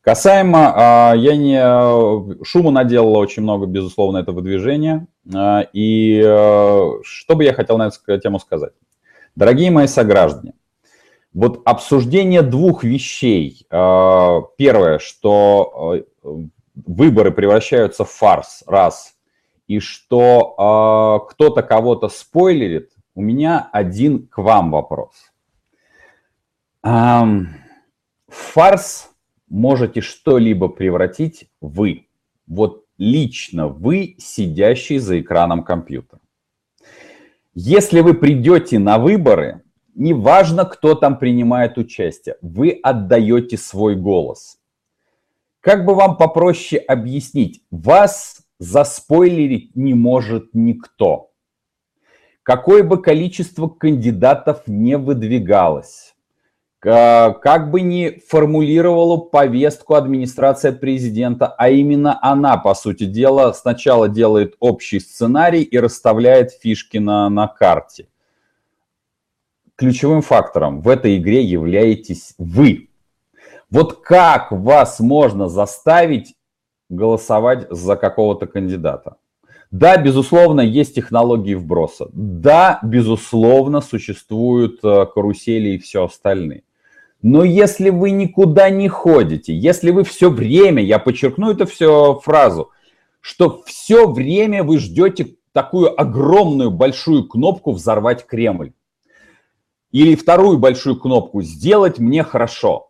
Касаемо, 0.01 0.73
а, 0.75 1.13
я 1.13 1.35
не... 1.35 2.43
Шума 2.43 2.71
наделала 2.71 3.19
очень 3.19 3.43
много, 3.43 3.67
безусловно, 3.67 4.17
это 4.17 4.31
выдвижение. 4.31 5.05
А, 5.31 5.67
и 5.73 6.19
э, 6.25 6.91
что 7.03 7.35
бы 7.35 7.43
я 7.43 7.53
хотел 7.53 7.77
на 7.77 7.87
эту 7.87 8.19
тему 8.19 8.39
сказать? 8.39 8.73
Дорогие 9.35 9.69
мои 9.69 9.85
сограждане, 9.85 10.53
вот 11.33 11.61
обсуждение 11.65 12.41
двух 12.41 12.83
вещей. 12.83 13.65
Первое, 13.69 14.97
что 14.97 16.01
э, 16.23 16.27
выборы 16.87 17.31
превращаются 17.31 18.03
в 18.03 18.09
фарс, 18.09 18.63
раз, 18.65 19.13
и 19.69 19.79
что 19.79 21.27
кто-то 21.29 21.61
кого-то 21.61 22.09
спойлерит, 22.09 22.91
у 23.13 23.21
меня 23.21 23.69
один 23.71 24.27
к 24.27 24.39
вам 24.39 24.71
вопрос. 24.71 25.31
Фарс 28.27 29.11
можете 29.47 30.01
что-либо 30.01 30.69
превратить 30.69 31.51
вы. 31.61 32.07
Вот 32.47 32.85
лично 32.97 33.67
вы, 33.67 34.15
сидящий 34.17 34.97
за 34.97 35.21
экраном 35.21 35.63
компьютера. 35.63 36.19
Если 37.53 38.01
вы 38.01 38.15
придете 38.15 38.79
на 38.79 38.97
выборы, 38.97 39.61
неважно, 39.93 40.65
кто 40.65 40.95
там 40.95 41.19
принимает 41.19 41.77
участие, 41.77 42.37
вы 42.41 42.71
отдаете 42.81 43.55
свой 43.55 43.95
голос. 43.95 44.57
Как 45.59 45.85
бы 45.85 45.93
вам 45.93 46.17
попроще 46.17 46.81
объяснить, 46.81 47.61
вас 47.69 48.38
заспойлерить 48.59 49.75
не 49.75 49.93
может 49.93 50.49
никто. 50.53 51.31
Какое 52.43 52.83
бы 52.83 53.01
количество 53.01 53.67
кандидатов 53.67 54.63
не 54.67 54.97
выдвигалось, 54.97 56.15
как 56.79 57.71
бы 57.71 57.81
ни 57.81 58.21
формулировала 58.27 59.17
повестку 59.17 59.95
администрация 59.95 60.71
президента, 60.71 61.47
а 61.47 61.69
именно 61.69 62.17
она, 62.21 62.57
по 62.57 62.73
сути 62.73 63.05
дела, 63.05 63.51
сначала 63.53 64.07
делает 64.07 64.55
общий 64.59 64.99
сценарий 64.99 65.61
и 65.61 65.77
расставляет 65.77 66.51
фишки 66.51 66.97
на, 66.97 67.29
на 67.29 67.47
карте. 67.47 68.07
Ключевым 69.75 70.21
фактором 70.21 70.81
в 70.81 70.89
этой 70.89 71.17
игре 71.17 71.43
являетесь 71.43 72.33
вы. 72.37 72.89
Вот 73.69 74.01
как 74.01 74.51
вас 74.51 74.99
можно 74.99 75.47
заставить 75.47 76.35
голосовать 76.89 77.67
за 77.69 77.95
какого-то 77.95 78.47
кандидата? 78.47 79.17
Да, 79.71 79.97
безусловно, 79.97 80.61
есть 80.61 80.95
технологии 80.95 81.53
вброса. 81.53 82.09
Да, 82.11 82.79
безусловно, 82.81 83.81
существуют 83.81 84.79
э, 84.83 85.05
карусели 85.13 85.69
и 85.69 85.77
все 85.77 86.05
остальное. 86.05 86.63
Но 87.21 87.43
если 87.43 87.89
вы 87.89 88.11
никуда 88.11 88.69
не 88.69 88.87
ходите, 88.87 89.53
если 89.53 89.91
вы 89.91 90.03
все 90.03 90.29
время, 90.29 90.81
я 90.81 90.97
подчеркну 90.99 91.51
это 91.51 91.65
все 91.65 92.19
фразу, 92.23 92.71
что 93.19 93.61
все 93.65 94.07
время 94.09 94.63
вы 94.63 94.79
ждете 94.79 95.35
такую 95.51 95.99
огромную 95.99 96.71
большую 96.71 97.27
кнопку 97.27 97.71
«Взорвать 97.71 98.25
Кремль». 98.25 98.71
Или 99.91 100.15
вторую 100.15 100.57
большую 100.57 100.99
кнопку 100.99 101.41
«Сделать 101.41 101.99
мне 101.99 102.23
хорошо». 102.23 102.88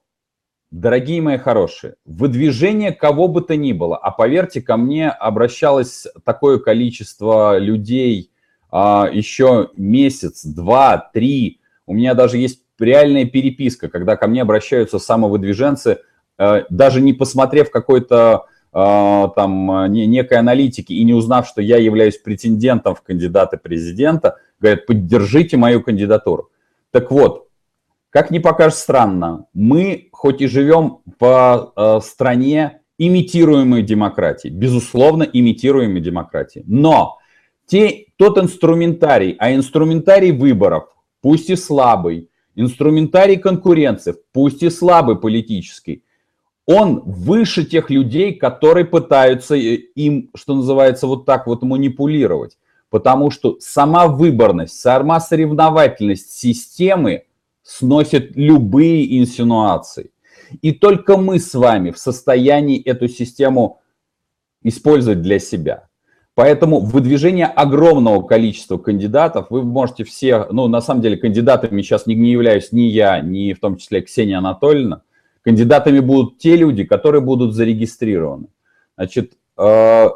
Дорогие 0.72 1.20
мои 1.20 1.38
хорошие, 1.40 1.96
выдвижение 2.06 2.92
кого 2.92 3.28
бы 3.28 3.42
то 3.42 3.56
ни 3.56 3.74
было, 3.74 3.98
а 3.98 4.12
поверьте, 4.12 4.62
ко 4.62 4.78
мне 4.78 5.10
обращалось 5.10 6.06
такое 6.24 6.60
количество 6.60 7.58
людей 7.58 8.30
а, 8.72 9.10
еще 9.12 9.72
месяц, 9.76 10.46
два, 10.46 11.10
три. 11.12 11.60
У 11.88 11.96
меня 11.96 12.14
даже 12.14 12.38
есть 12.38 12.62
реальная 12.80 13.26
переписка, 13.26 13.90
когда 13.90 14.16
ко 14.16 14.28
мне 14.28 14.44
обращаются 14.44 15.00
самовыдвиженцы, 15.00 16.02
э, 16.38 16.64
даже 16.70 17.02
не 17.02 17.14
посмотрев 17.14 17.72
какой-то 17.72 18.46
э, 18.72 19.28
там 19.36 19.92
некой 19.92 20.38
аналитики 20.38 20.94
и 20.94 21.04
не 21.04 21.16
узнав, 21.16 21.48
что 21.48 21.64
я 21.64 21.78
являюсь 21.78 22.18
претендентом 22.18 22.94
в 22.94 23.02
кандидаты 23.02 23.58
президента, 23.58 24.38
говорят, 24.60 24.86
поддержите 24.86 25.58
мою 25.58 25.82
кандидатуру. 25.82 26.52
Так 26.92 27.10
вот, 27.10 27.49
как 28.10 28.32
ни 28.32 28.40
покажется 28.40 28.82
странно, 28.82 29.46
мы 29.54 30.10
хоть 30.12 30.42
и 30.42 30.48
живем 30.48 31.00
по 31.18 31.74
э, 31.76 32.00
стране 32.04 32.82
имитируемой 32.98 33.84
демократии, 33.84 34.50
безусловно, 34.50 35.24
имитируемой 35.24 36.02
демократии, 36.02 36.64
но 36.68 37.20
те, 37.66 38.08
тот 38.18 38.38
инструментарий, 38.38 39.36
а 39.40 39.54
инструментарий 39.54 40.32
выборов, 40.32 40.90
пусть 41.22 41.50
и 41.50 41.56
слабый, 41.56 42.30
инструментарий 42.56 43.38
конкуренции, 43.38 44.16
пусть 44.34 44.64
и 44.64 44.70
слабый 44.70 45.18
политический, 45.18 46.04
он 46.66 47.02
выше 47.04 47.64
тех 47.66 47.90
людей, 47.90 48.36
которые 48.36 48.86
пытаются 48.86 49.56
э, 49.56 49.76
им, 49.96 50.30
что 50.36 50.56
называется, 50.56 51.08
вот 51.08 51.26
так 51.26 51.48
вот 51.48 51.64
манипулировать. 51.64 52.58
Потому 52.92 53.32
что 53.32 53.58
сама 53.60 54.08
выборность, 54.08 54.80
сама 54.80 55.20
соревновательность 55.20 56.32
системы 56.32 57.24
сносит 57.70 58.36
любые 58.36 59.20
инсинуации. 59.20 60.10
И 60.64 60.72
только 60.72 61.18
мы 61.18 61.40
с 61.40 61.54
вами 61.54 61.92
в 61.92 62.00
состоянии 62.00 62.82
эту 62.82 63.08
систему 63.08 63.80
использовать 64.64 65.22
для 65.22 65.38
себя. 65.38 65.88
Поэтому 66.34 66.80
выдвижение 66.80 67.46
огромного 67.46 68.24
количества 68.24 68.78
кандидатов, 68.78 69.48
вы 69.52 69.64
можете 69.64 70.04
все, 70.04 70.48
ну, 70.52 70.68
на 70.68 70.82
самом 70.82 71.02
деле, 71.02 71.18
кандидатами 71.18 71.82
сейчас 71.84 72.08
не, 72.08 72.16
не 72.16 72.32
являюсь 72.32 72.72
ни 72.72 72.82
я, 72.82 73.20
ни 73.20 73.54
в 73.54 73.60
том 73.60 73.78
числе 73.78 74.02
Ксения 74.02 74.40
Анатольевна. 74.40 75.04
Кандидатами 75.44 76.00
будут 76.00 76.40
те 76.40 76.56
люди, 76.56 76.86
которые 76.86 77.22
будут 77.22 77.54
зарегистрированы. 77.54 78.48
Значит, 78.98 79.34
э, 79.58 80.08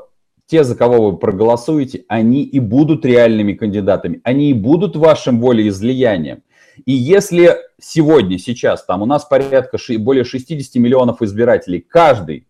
те, 0.47 0.63
за 0.63 0.75
кого 0.75 1.11
вы 1.11 1.17
проголосуете, 1.17 2.03
они 2.07 2.43
и 2.43 2.59
будут 2.59 3.05
реальными 3.05 3.53
кандидатами, 3.53 4.21
они 4.23 4.49
и 4.49 4.53
будут 4.53 4.95
вашим 4.95 5.39
волеизлиянием. 5.39 6.41
И 6.85 6.91
если 6.91 7.57
сегодня, 7.79 8.37
сейчас, 8.37 8.83
там 8.83 9.01
у 9.01 9.05
нас 9.05 9.25
порядка 9.25 9.77
более 9.99 10.23
60 10.23 10.75
миллионов 10.75 11.21
избирателей, 11.21 11.81
каждый 11.81 12.47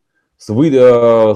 вы, 0.48 0.72
э, 0.74 1.36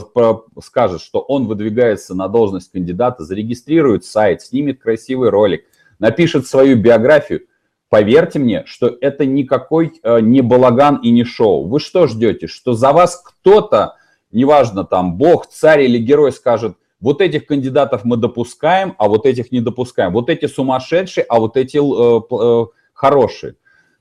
скажет, 0.61 1.01
что 1.01 1.19
он 1.19 1.47
выдвигается 1.47 2.15
на 2.15 2.27
должность 2.27 2.71
кандидата, 2.71 3.23
зарегистрирует 3.23 4.03
сайт, 4.03 4.41
снимет 4.41 4.81
красивый 4.81 5.29
ролик, 5.29 5.65
напишет 5.99 6.47
свою 6.47 6.77
биографию, 6.77 7.43
поверьте 7.89 8.39
мне, 8.39 8.63
что 8.65 8.97
это 8.99 9.25
никакой 9.25 9.93
э, 10.03 10.19
не 10.19 10.41
балаган 10.41 10.97
и 10.97 11.11
не 11.11 11.23
шоу. 11.23 11.67
Вы 11.67 11.79
что 11.79 12.07
ждете? 12.07 12.47
Что 12.47 12.73
за 12.73 12.91
вас 12.91 13.21
кто-то, 13.23 13.95
неважно 14.31 14.83
там 14.83 15.15
бог, 15.15 15.47
царь 15.47 15.83
или 15.83 15.97
герой 15.97 16.31
скажет, 16.31 16.75
вот 16.99 17.21
этих 17.21 17.45
кандидатов 17.45 18.03
мы 18.03 18.17
допускаем, 18.17 18.95
а 18.97 19.07
вот 19.07 19.25
этих 19.25 19.51
не 19.51 19.61
допускаем. 19.61 20.13
Вот 20.13 20.29
эти 20.29 20.47
сумасшедшие, 20.47 21.25
а 21.29 21.39
вот 21.39 21.57
эти 21.57 21.77
э, 21.77 22.21
э, 22.31 22.65
хорошие. 22.93 23.55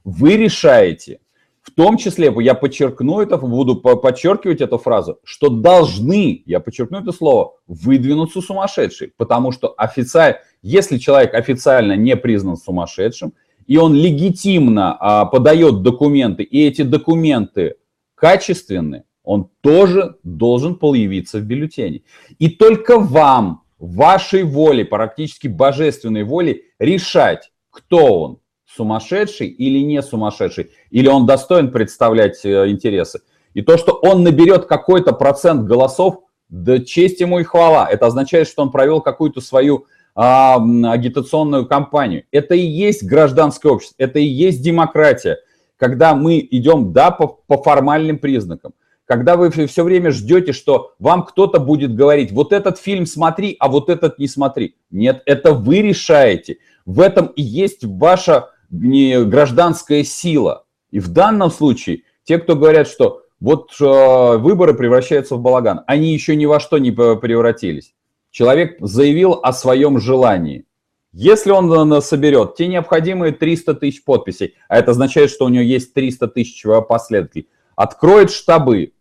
Вы 0.04 0.36
решаете, 0.36 1.20
В 1.60 1.72
том 1.72 1.96
числе, 1.96 2.32
я 2.38 2.54
подчеркну 2.54 3.20
это, 3.20 3.38
буду 3.38 3.74
подчеркивать 3.76 4.60
эту 4.60 4.78
фразу, 4.78 5.18
что 5.24 5.48
должны, 5.48 6.44
я 6.46 6.60
подчеркну 6.60 7.00
это 7.00 7.10
слово, 7.10 7.54
выдвинуться 7.66 8.40
сумасшедшие. 8.40 9.10
Потому 9.16 9.50
что 9.50 9.74
официально, 9.76 10.38
если 10.62 10.96
человек 10.98 11.34
официально 11.34 11.96
не 11.96 12.16
признан 12.16 12.56
сумасшедшим, 12.56 13.32
и 13.66 13.78
он 13.78 13.94
легитимно 13.94 14.96
а, 15.00 15.24
подает 15.24 15.82
документы, 15.82 16.44
и 16.44 16.64
эти 16.64 16.82
документы 16.82 17.74
качественны, 18.14 19.02
он 19.26 19.50
тоже 19.60 20.16
должен 20.22 20.76
появиться 20.76 21.38
в 21.38 21.42
бюллетене. 21.42 22.02
И 22.38 22.48
только 22.48 22.98
вам, 22.98 23.64
вашей 23.78 24.44
воле, 24.44 24.84
практически 24.84 25.48
божественной 25.48 26.22
воле, 26.22 26.62
решать, 26.78 27.50
кто 27.70 28.20
он, 28.22 28.38
сумасшедший 28.64 29.48
или 29.48 29.80
не 29.80 30.00
сумасшедший, 30.00 30.70
или 30.90 31.08
он 31.08 31.26
достоин 31.26 31.72
представлять 31.72 32.44
э, 32.44 32.70
интересы. 32.70 33.20
И 33.52 33.62
то, 33.62 33.76
что 33.76 33.92
он 33.92 34.22
наберет 34.22 34.66
какой-то 34.66 35.12
процент 35.12 35.66
голосов, 35.66 36.20
да 36.48 36.78
честь 36.78 37.20
ему 37.20 37.40
и 37.40 37.42
хвала. 37.42 37.88
Это 37.90 38.06
означает, 38.06 38.46
что 38.46 38.62
он 38.62 38.70
провел 38.70 39.00
какую-то 39.00 39.40
свою 39.40 39.86
а, 40.14 40.56
агитационную 40.56 41.66
кампанию. 41.66 42.24
Это 42.30 42.54
и 42.54 42.60
есть 42.60 43.02
гражданское 43.04 43.72
общество, 43.72 43.96
это 43.98 44.20
и 44.20 44.24
есть 44.24 44.62
демократия, 44.62 45.38
когда 45.76 46.14
мы 46.14 46.46
идем, 46.50 46.92
да, 46.92 47.10
по, 47.10 47.26
по 47.26 47.60
формальным 47.60 48.18
признакам. 48.18 48.72
Когда 49.06 49.36
вы 49.36 49.50
все 49.50 49.84
время 49.84 50.10
ждете, 50.10 50.52
что 50.52 50.94
вам 50.98 51.24
кто-то 51.24 51.60
будет 51.60 51.94
говорить, 51.94 52.32
вот 52.32 52.52
этот 52.52 52.78
фильм 52.78 53.06
смотри, 53.06 53.56
а 53.60 53.68
вот 53.68 53.88
этот 53.88 54.18
не 54.18 54.26
смотри. 54.26 54.74
Нет, 54.90 55.22
это 55.26 55.52
вы 55.52 55.80
решаете. 55.80 56.58
В 56.84 57.00
этом 57.00 57.26
и 57.26 57.42
есть 57.42 57.84
ваша 57.84 58.50
гражданская 58.70 60.02
сила. 60.02 60.64
И 60.90 60.98
в 60.98 61.08
данном 61.08 61.50
случае 61.50 62.02
те, 62.24 62.38
кто 62.38 62.56
говорят, 62.56 62.88
что 62.88 63.22
вот 63.38 63.70
э, 63.80 64.36
выборы 64.38 64.74
превращаются 64.74 65.36
в 65.36 65.40
балаган, 65.40 65.82
они 65.86 66.12
еще 66.12 66.34
ни 66.34 66.46
во 66.46 66.58
что 66.58 66.78
не 66.78 66.90
превратились. 66.90 67.94
Человек 68.32 68.76
заявил 68.80 69.38
о 69.42 69.52
своем 69.52 70.00
желании. 70.00 70.64
Если 71.12 71.50
он 71.50 72.02
соберет 72.02 72.56
те 72.56 72.66
необходимые 72.66 73.32
300 73.32 73.74
тысяч 73.74 74.04
подписей, 74.04 74.54
а 74.68 74.78
это 74.78 74.90
означает, 74.90 75.30
что 75.30 75.44
у 75.44 75.48
него 75.48 75.62
есть 75.62 75.94
300 75.94 76.28
тысяч 76.28 76.62
последователей, 76.88 77.48
откроет 77.76 78.30
штабы 78.30 78.92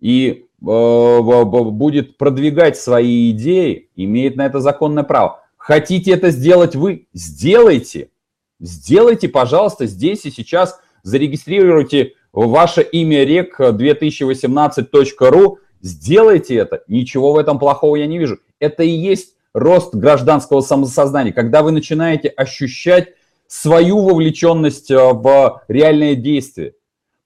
и 0.00 0.46
э, 0.60 1.44
будет 1.44 2.16
продвигать 2.16 2.76
свои 2.76 3.30
идеи, 3.30 3.88
имеет 3.96 4.36
на 4.36 4.46
это 4.46 4.60
законное 4.60 5.04
право. 5.04 5.40
Хотите 5.56 6.12
это 6.12 6.30
сделать 6.30 6.74
вы? 6.74 7.06
Сделайте. 7.12 8.10
Сделайте, 8.58 9.28
пожалуйста, 9.28 9.86
здесь 9.86 10.24
и 10.24 10.30
сейчас 10.30 10.80
зарегистрируйте 11.02 12.14
ваше 12.32 12.82
имя 12.82 13.24
рек 13.24 13.58
2018.ru, 13.58 15.56
сделайте 15.80 16.54
это. 16.56 16.82
Ничего 16.88 17.32
в 17.32 17.38
этом 17.38 17.58
плохого 17.58 17.96
я 17.96 18.06
не 18.06 18.18
вижу. 18.18 18.38
Это 18.58 18.82
и 18.82 18.90
есть 18.90 19.34
рост 19.52 19.94
гражданского 19.94 20.60
самосознания, 20.60 21.32
когда 21.32 21.62
вы 21.62 21.72
начинаете 21.72 22.28
ощущать 22.28 23.14
свою 23.46 24.00
вовлеченность 24.00 24.90
э, 24.90 24.96
в 24.96 25.62
реальное 25.66 26.14
действие. 26.14 26.74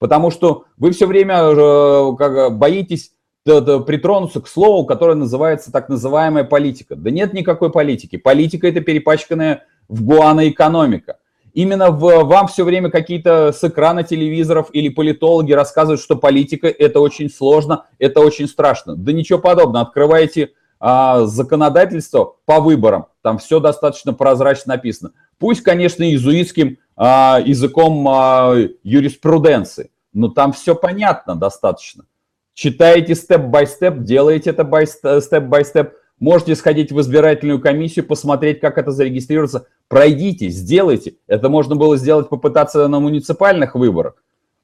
Потому 0.04 0.30
что 0.30 0.66
вы 0.76 0.90
все 0.90 1.06
время 1.06 1.36
э, 1.36 2.50
боитесь 2.50 3.12
притронуться 3.42 4.42
к 4.42 4.48
слову, 4.48 4.84
которое 4.84 5.14
называется 5.14 5.72
так 5.72 5.88
называемая 5.88 6.44
политика. 6.44 6.94
Да 6.94 7.10
нет 7.10 7.32
никакой 7.32 7.72
политики. 7.72 8.16
Политика– 8.18 8.66
это 8.68 8.82
перепачканная 8.82 9.62
в 9.88 10.04
гуана 10.04 10.46
экономика 10.50 11.16
именно 11.54 11.90
в, 11.90 12.24
вам 12.24 12.48
все 12.48 12.64
время 12.64 12.90
какие-то 12.90 13.50
с 13.52 13.64
экрана 13.64 14.02
телевизоров 14.02 14.68
или 14.74 14.90
политологи 14.90 15.52
рассказывают, 15.52 16.02
что 16.02 16.16
политика 16.16 16.68
это 16.68 17.00
очень 17.00 17.30
сложно, 17.30 17.86
это 17.98 18.20
очень 18.20 18.46
страшно. 18.46 18.96
Да 18.96 19.10
ничего 19.10 19.38
подобного. 19.38 19.86
Открываете 19.86 20.50
а, 20.80 21.24
законодательство 21.24 22.34
по 22.44 22.60
выборам, 22.60 23.06
там 23.22 23.38
все 23.38 23.58
достаточно 23.58 24.12
прозрачно 24.12 24.74
написано. 24.74 25.12
Пусть, 25.38 25.62
конечно, 25.62 26.02
иезуитским 26.02 26.76
а, 26.96 27.40
языком 27.44 28.06
а, 28.08 28.54
юриспруденции, 28.82 29.90
но 30.14 30.28
там 30.28 30.52
все 30.52 30.74
понятно 30.74 31.36
достаточно. 31.36 32.04
Читаете 32.54 33.14
степ-бай-степ, 33.14 33.98
делаете 33.98 34.50
это 34.50 34.64
степ-бай-степ, 35.20 35.92
Можете 36.20 36.54
сходить 36.54 36.92
в 36.92 37.00
избирательную 37.00 37.60
комиссию, 37.60 38.06
посмотреть, 38.06 38.60
как 38.60 38.78
это 38.78 38.92
зарегистрироваться. 38.92 39.66
Пройдите, 39.88 40.48
сделайте. 40.48 41.16
Это 41.26 41.48
можно 41.48 41.74
было 41.74 41.96
сделать, 41.96 42.28
попытаться 42.28 42.86
на 42.86 43.00
муниципальных 43.00 43.74
выборах. 43.74 44.14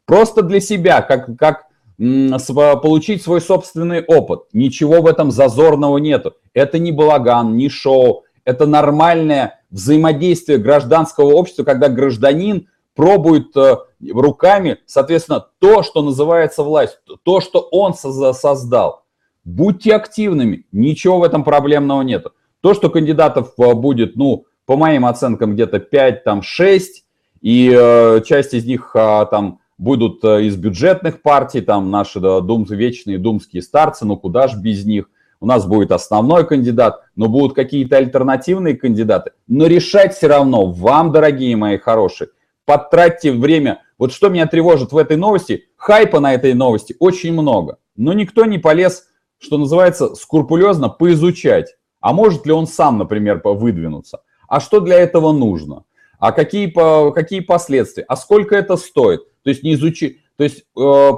Просто 0.06 0.42
для 0.42 0.60
себя, 0.60 1.02
как, 1.02 1.36
как 1.36 1.66
получить 1.98 3.22
свой 3.22 3.40
собственный 3.40 4.02
опыт. 4.02 4.42
Ничего 4.52 5.02
в 5.02 5.06
этом 5.06 5.30
зазорного 5.30 5.98
нету. 5.98 6.34
Это 6.54 6.78
не 6.78 6.92
балаган, 6.92 7.56
не 7.56 7.68
шоу. 7.68 8.24
Это 8.44 8.66
нормальное 8.66 9.60
взаимодействие 9.70 10.58
гражданского 10.58 11.32
общества, 11.32 11.64
когда 11.64 11.88
гражданин 11.88 12.68
пробует 13.00 13.56
э, 13.56 13.78
руками, 14.12 14.76
соответственно, 14.84 15.46
то, 15.58 15.82
что 15.82 16.02
называется 16.02 16.62
власть, 16.62 16.98
то, 17.22 17.40
что 17.40 17.60
он 17.60 17.94
создал. 17.94 19.04
Будьте 19.42 19.94
активными, 19.94 20.66
ничего 20.70 21.20
в 21.20 21.22
этом 21.22 21.42
проблемного 21.42 22.02
нет. 22.02 22.26
То, 22.60 22.74
что 22.74 22.90
кандидатов 22.90 23.54
э, 23.56 23.72
будет, 23.72 24.16
ну, 24.16 24.44
по 24.66 24.76
моим 24.76 25.06
оценкам, 25.06 25.54
где-то 25.54 25.78
5, 25.78 26.24
там 26.24 26.42
6, 26.42 27.04
и 27.40 27.74
э, 27.74 28.20
часть 28.26 28.52
из 28.52 28.66
них 28.66 28.90
э, 28.94 29.26
там 29.30 29.60
будут 29.78 30.22
э, 30.22 30.42
из 30.42 30.56
бюджетных 30.56 31.22
партий, 31.22 31.62
там 31.62 31.90
наши 31.90 32.20
да, 32.20 32.40
дум, 32.40 32.64
вечные 32.64 33.16
думские 33.16 33.62
старцы, 33.62 34.04
ну 34.04 34.18
куда 34.18 34.46
ж 34.46 34.56
без 34.56 34.84
них. 34.84 35.08
У 35.40 35.46
нас 35.46 35.66
будет 35.66 35.90
основной 35.90 36.46
кандидат, 36.46 37.00
но 37.16 37.28
будут 37.28 37.54
какие-то 37.54 37.96
альтернативные 37.96 38.76
кандидаты. 38.76 39.30
Но 39.48 39.68
решать 39.68 40.14
все 40.14 40.26
равно 40.26 40.66
вам, 40.66 41.12
дорогие 41.12 41.56
мои 41.56 41.78
хорошие. 41.78 42.28
Потратьте 42.70 43.32
время. 43.32 43.82
Вот 43.98 44.12
что 44.12 44.28
меня 44.28 44.46
тревожит 44.46 44.92
в 44.92 44.96
этой 44.96 45.16
новости, 45.16 45.64
хайпа 45.76 46.20
на 46.20 46.34
этой 46.34 46.54
новости 46.54 46.94
очень 46.98 47.32
много. 47.32 47.78
Но 47.96 48.12
никто 48.12 48.44
не 48.44 48.58
полез 48.58 49.10
что 49.40 49.58
называется, 49.58 50.14
скрупулезно 50.14 50.88
поизучать, 50.88 51.76
а 52.00 52.12
может 52.12 52.46
ли 52.46 52.52
он 52.52 52.66
сам, 52.66 52.98
например, 52.98 53.40
выдвинуться, 53.42 54.20
а 54.48 54.60
что 54.60 54.80
для 54.80 54.98
этого 54.98 55.32
нужно, 55.32 55.84
а 56.18 56.32
какие, 56.32 56.70
какие 57.12 57.40
последствия, 57.40 58.04
а 58.06 58.16
сколько 58.16 58.54
это 58.54 58.76
стоит. 58.76 59.22
То 59.42 59.50
есть 59.50 59.62
не 59.62 59.74
изучи, 59.74 60.20
то 60.36 60.44
есть 60.44 60.64
э, 60.78 61.10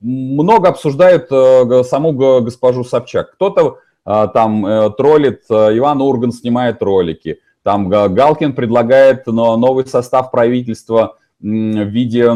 много 0.00 0.68
обсуждают 0.68 1.28
э, 1.30 1.82
саму 1.84 2.12
госпожу 2.12 2.84
Собчак. 2.84 3.32
Кто-то 3.32 3.78
э, 4.04 4.28
там 4.34 4.92
троллит, 4.94 5.44
Иван 5.48 6.02
Урган 6.02 6.32
снимает 6.32 6.82
ролики, 6.82 7.40
там 7.68 7.90
Галкин 7.90 8.54
предлагает 8.54 9.26
новый 9.26 9.84
состав 9.84 10.30
правительства 10.30 11.18
в 11.38 11.44
виде 11.44 12.32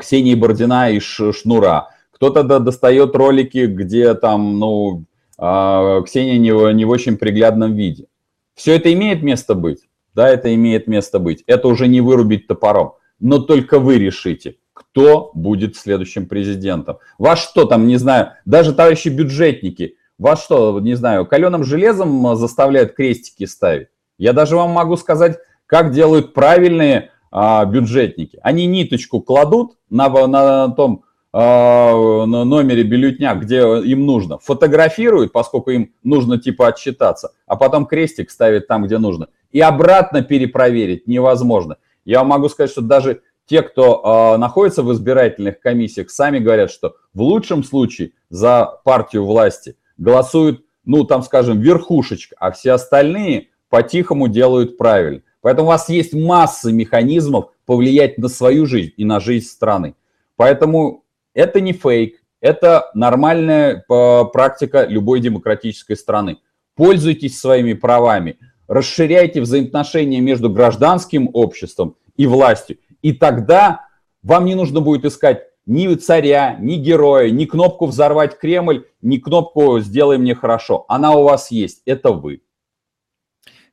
Ксении 0.00 0.34
Бордина 0.34 0.90
и 0.90 0.98
Шнура. 0.98 1.90
Кто-то 2.10 2.42
достает 2.58 3.14
ролики, 3.14 3.66
где 3.66 4.14
там, 4.14 4.58
ну, 4.58 5.04
а, 5.38 6.02
Ксения 6.02 6.36
не, 6.36 6.74
не 6.74 6.84
в 6.84 6.90
очень 6.90 7.16
приглядном 7.16 7.76
виде. 7.76 8.06
Все 8.56 8.74
это 8.74 8.92
имеет 8.92 9.22
место 9.22 9.54
быть? 9.54 9.88
Да, 10.14 10.28
это 10.28 10.52
имеет 10.52 10.88
место 10.88 11.20
быть. 11.20 11.44
Это 11.46 11.68
уже 11.68 11.86
не 11.86 12.00
вырубить 12.00 12.48
топором. 12.48 12.94
Но 13.20 13.38
только 13.38 13.78
вы 13.78 13.98
решите, 13.98 14.56
кто 14.72 15.30
будет 15.32 15.76
следующим 15.76 16.26
президентом. 16.26 16.98
Вас 17.18 17.38
что 17.38 17.66
там, 17.66 17.86
не 17.86 17.98
знаю, 17.98 18.32
даже 18.44 18.72
товарищи 18.74 19.10
бюджетники, 19.10 19.94
вас 20.18 20.42
что, 20.42 20.80
не 20.80 20.94
знаю, 20.94 21.24
каленым 21.24 21.62
железом 21.62 22.34
заставляют 22.34 22.94
крестики 22.94 23.44
ставить? 23.44 23.86
Я 24.18 24.32
даже 24.32 24.56
вам 24.56 24.70
могу 24.70 24.96
сказать, 24.96 25.38
как 25.66 25.92
делают 25.92 26.34
правильные 26.34 27.10
а, 27.30 27.64
бюджетники. 27.64 28.38
Они 28.42 28.66
ниточку 28.66 29.20
кладут 29.20 29.76
на, 29.90 30.08
на 30.26 30.68
том 30.70 31.04
а, 31.32 32.24
на 32.26 32.44
номере 32.44 32.82
бюллетня, 32.82 33.34
где 33.34 33.58
им 33.58 34.06
нужно, 34.06 34.38
фотографируют, 34.38 35.30
поскольку 35.30 35.70
им 35.70 35.92
нужно 36.02 36.38
типа 36.38 36.68
отчитаться, 36.68 37.32
а 37.46 37.56
потом 37.56 37.86
крестик 37.86 38.30
ставит 38.30 38.66
там, 38.66 38.84
где 38.84 38.98
нужно. 38.98 39.28
И 39.52 39.60
обратно 39.60 40.22
перепроверить 40.22 41.06
невозможно. 41.06 41.76
Я 42.04 42.24
могу 42.24 42.48
сказать, 42.48 42.70
что 42.70 42.80
даже 42.80 43.20
те, 43.44 43.62
кто 43.62 44.34
э, 44.34 44.38
находится 44.38 44.82
в 44.82 44.92
избирательных 44.92 45.60
комиссиях, 45.60 46.10
сами 46.10 46.38
говорят, 46.38 46.70
что 46.70 46.96
в 47.12 47.22
лучшем 47.22 47.62
случае 47.62 48.12
за 48.30 48.80
партию 48.84 49.24
власти 49.24 49.76
голосуют, 49.98 50.64
ну 50.84 51.04
там 51.04 51.22
скажем, 51.22 51.60
верхушечка, 51.60 52.36
а 52.38 52.50
все 52.52 52.72
остальные 52.72 53.48
по-тихому 53.68 54.28
делают 54.28 54.76
правильно. 54.78 55.22
Поэтому 55.40 55.68
у 55.68 55.70
вас 55.70 55.88
есть 55.88 56.14
масса 56.14 56.72
механизмов 56.72 57.50
повлиять 57.66 58.18
на 58.18 58.28
свою 58.28 58.66
жизнь 58.66 58.92
и 58.96 59.04
на 59.04 59.20
жизнь 59.20 59.46
страны. 59.46 59.94
Поэтому 60.36 61.04
это 61.34 61.60
не 61.60 61.72
фейк, 61.72 62.22
это 62.40 62.90
нормальная 62.94 63.76
э, 63.76 64.24
практика 64.32 64.86
любой 64.86 65.20
демократической 65.20 65.94
страны. 65.96 66.38
Пользуйтесь 66.74 67.38
своими 67.38 67.72
правами, 67.72 68.38
расширяйте 68.68 69.40
взаимоотношения 69.40 70.20
между 70.20 70.50
гражданским 70.50 71.30
обществом 71.32 71.96
и 72.16 72.26
властью. 72.26 72.78
И 73.02 73.12
тогда 73.12 73.88
Вам 74.22 74.44
не 74.44 74.54
нужно 74.54 74.80
будет 74.80 75.04
искать 75.04 75.44
ни 75.66 75.94
царя, 75.94 76.56
ни 76.60 76.74
героя, 76.76 77.30
ни 77.30 77.44
кнопку 77.44 77.86
«Взорвать 77.86 78.38
Кремль», 78.38 78.86
ни 79.00 79.18
кнопку 79.18 79.78
«Сделай 79.80 80.18
мне 80.18 80.34
хорошо». 80.34 80.84
Она 80.88 81.12
у 81.14 81.22
вас 81.22 81.50
есть, 81.50 81.82
это 81.86 82.10
вы. 82.10 82.42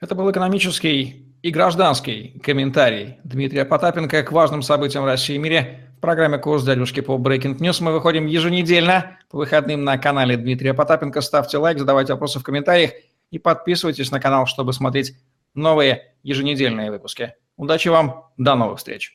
Это 0.02 0.14
был 0.14 0.30
экономический 0.30 1.26
и 1.42 1.52
гражданский 1.52 2.40
комментарий 2.44 3.18
Дмитрия 3.24 3.66
Потапенко 3.66 4.24
к 4.24 4.32
важным 4.32 4.62
событиям 4.62 5.06
России 5.06 5.36
и 5.36 5.38
мире 5.38 5.90
в 5.98 6.02
программе 6.02 6.38
«Курс 6.38 6.64
дядюшки» 6.64 7.00
по 7.00 7.14
Breaking 7.14 7.58
News. 7.60 7.82
Мы 7.82 7.94
выходим 7.94 8.26
еженедельно 8.26 9.18
по 9.30 9.38
выходным 9.38 9.84
на 9.84 9.98
канале 9.98 10.36
Дмитрия 10.36 10.74
Потапенко. 10.74 11.22
Ставьте 11.22 11.58
лайк, 11.60 11.80
задавайте 11.80 12.14
вопросы 12.14 12.40
в 12.40 12.44
комментариях 12.44 12.92
и 13.32 13.40
подписывайтесь 13.40 14.12
на 14.12 14.20
канал, 14.20 14.48
чтобы 14.48 14.74
смотреть 14.74 15.16
новые 15.54 16.14
еженедельные 16.24 16.92
выпуски. 16.92 17.34
Удачи 17.56 17.88
вам, 17.88 18.26
до 18.38 18.56
новых 18.56 18.80
встреч! 18.80 19.14